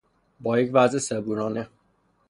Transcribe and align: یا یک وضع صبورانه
یا 0.43 0.59
یک 0.59 0.69
وضع 0.73 0.97
صبورانه 0.99 1.67